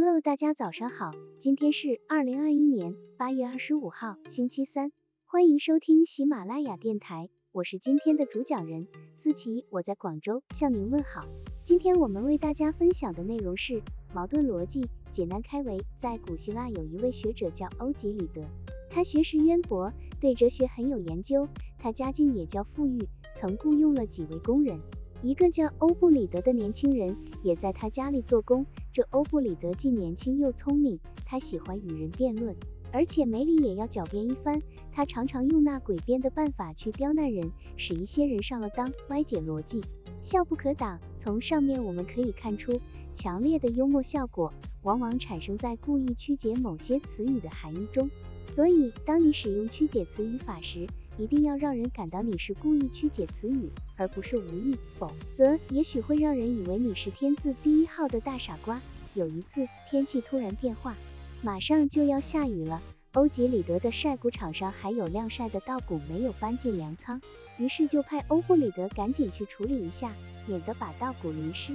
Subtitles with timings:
[0.00, 4.92] Hello，大家早上好，今天是二零二一年八月二十五号，星期三，
[5.26, 8.86] 欢迎收听喜马拉雅电台，我是今天的主讲人
[9.16, 11.22] 思琪，我在广州向您问好。
[11.64, 13.82] 今天我们为大家分享的内容是
[14.14, 15.78] 矛盾逻辑，简单开为。
[15.96, 18.44] 在古希腊有一位学者叫欧几里得，
[18.88, 24.78] 他学识渊博，对哲学很有研究，他家境也较富裕，曾雇佣了几位工人。
[25.22, 28.66] 一个叫欧布里德的年轻人也在他家里做工。
[28.92, 32.54] 这欧布里德既年轻又聪明，他喜欢与人辩论，
[32.92, 34.62] 而且没理也要狡辩一番。
[34.92, 39.82] 他常常用那诡辩的办法去刁难人，使一些人上了当，歪解逻辑，
[40.22, 41.00] 笑不可挡。
[41.16, 42.80] 从上面我们可以看出，
[43.12, 48.08] 强烈的幽默效果往往产生在故意曲解某些词语的含义中。
[48.46, 50.86] 所以，当你使用曲解词语法时，
[51.18, 58.80] 一定要让人感到你是故意曲解词语，而不是无意，否则也许会让人以为你是天字第一号的大傻瓜。
[59.14, 60.94] 有一次，天气突然变化，
[61.42, 62.80] 马上就要下雨了。
[63.14, 67.20] 欧几里德的晒谷场上还有晾晒的稻谷没有搬进粮仓，
[67.58, 70.12] 于是就派欧布里德赶紧去处理一下，
[70.46, 71.72] 免得把稻谷淋湿。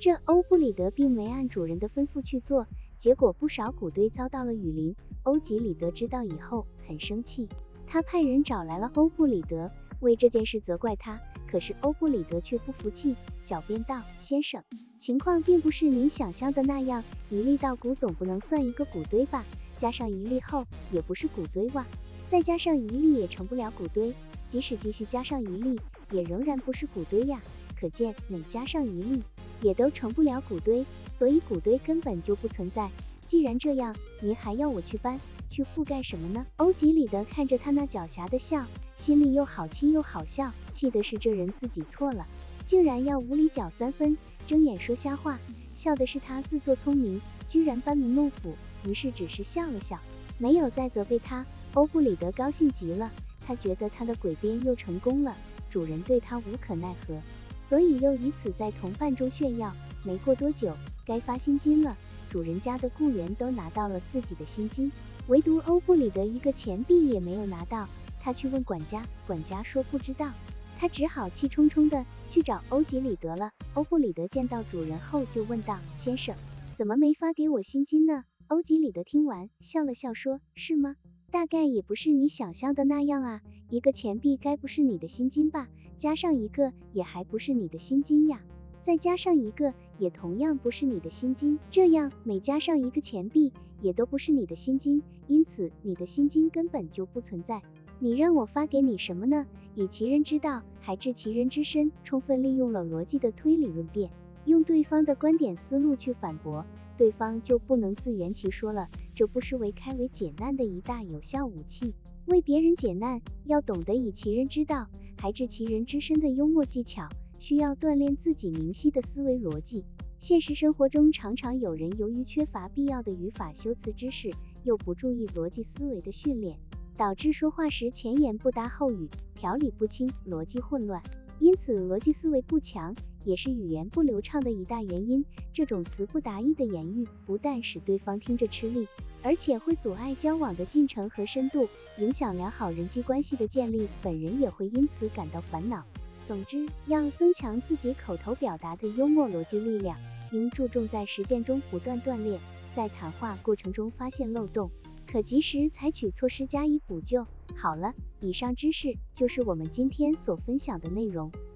[0.00, 2.66] 这欧布里德并没按主人的吩咐去做，
[2.96, 4.96] 结果不少谷堆遭到了雨淋。
[5.24, 7.46] 欧几里德知道以后很生气。
[7.86, 9.70] 他派人找来了欧布里德，
[10.00, 11.20] 为这件事责怪他。
[11.48, 13.14] 可是欧布里德却不服气，
[13.46, 14.62] 狡辩道：“先生，
[14.98, 19.44] 情况并不是您想象的那样，一粒稻谷总不能算一个谷堆吧？
[19.76, 21.86] 加上一粒后，也不是谷堆哇，
[22.26, 24.12] 再加上一粒也成不了谷堆，
[24.48, 25.78] 即使继续加上一粒，
[26.10, 27.40] 也仍然不是谷堆呀。
[27.78, 29.22] 可见每加上一粒，
[29.62, 32.90] 也都成不了谷堆，所以谷堆根本就不存在。
[33.24, 36.46] 既然这样，您还要我去搬？”去覆盖什么呢？
[36.56, 38.66] 欧几里德看着他那狡黠的笑，
[38.96, 42.26] 心里又好气又好笑，气的是这人自己错了，
[42.64, 44.16] 竟然要无理搅三分，
[44.46, 45.38] 睁眼说瞎话；
[45.74, 49.98] 笑的是他自作聪明，居然班门弄斧，于是只是笑了笑，
[50.38, 51.46] 没有再责备他。
[51.74, 53.10] 欧布里德高兴极了，
[53.46, 55.36] 他觉得他的诡辩又成功了，
[55.70, 57.20] 主人对他无可奈何，
[57.68, 59.74] 所以又以此在同伴中炫耀。
[60.04, 60.72] 没过多久，
[61.04, 61.96] 该发薪金了，
[62.30, 64.92] 主人家的雇员都拿到了自己的薪金。
[65.26, 67.88] 唯独欧布里德一个钱币也没有拿到，
[68.20, 70.30] 他去问管家，管家说不知道，
[70.78, 73.50] 他只好气冲冲的去找欧几里德了。
[73.74, 76.36] 欧布里德见到主人后就问道：“先生，
[76.76, 80.94] 怎么没发给我薪金呢？”欧几里德听完笑了笑说：“是吗？
[81.32, 85.66] 大概也不是你想象的那样啊，一个钱币该不是你的薪金吧？
[85.98, 88.42] 加上一个也还不是你的薪金呀。”
[88.82, 97.62] 再加上一个，也同样不是你的薪金，这样每加上一个钱币，也都不是你的薪金，因此你的薪金根本就不存在。
[97.98, 99.44] 你让我发给你什么呢？
[99.74, 104.10] 以其人之道，还治其人之身，充分利用了逻辑的推理论辩，
[104.44, 106.64] 用对方的观点思路去反驳，
[106.96, 108.88] 对方就不能自圆其说了。
[109.16, 111.92] 这不失为开为解难的一大有效武器。
[112.26, 117.08] 为别人解难，要懂得以其人之道，还治其人之身的幽默技巧。
[117.38, 119.84] 需要锻炼自己明晰的思维逻辑。
[120.18, 124.30] 现实生活中，常常有人由于缺乏必要的语法修辞知识，
[124.64, 126.58] 又不注意逻辑思维的训练，
[126.96, 131.02] 导致说话时前言不搭后语，条理不清，逻辑混乱。
[131.38, 132.94] 因此，逻辑思维不强
[133.26, 135.24] 也是语言不流畅的一大原因。
[135.52, 138.86] 这种词不达意的言语，不但使对方听着吃力，
[139.22, 143.88] 而且会阻碍交往的进程和深度，影响良好人际关系的建立。
[144.00, 145.84] 本人也会因此感到烦恼。
[146.26, 149.98] 总之，要增强自己口头表达的幽默逻辑力量，
[150.32, 152.40] 应注重在实践中不断锻炼，
[152.74, 154.70] 在谈话过程中发现漏洞，
[155.06, 157.26] 可及时采取措施加以补救。
[157.54, 161.30] 好了，以上知识就是我们今天所分享的内容。